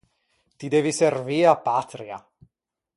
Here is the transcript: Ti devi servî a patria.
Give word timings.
Ti 0.57 0.65
devi 0.73 0.93
servî 0.99 1.39
a 1.51 1.55
patria. 1.65 2.17